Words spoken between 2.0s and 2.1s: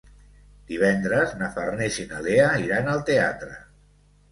i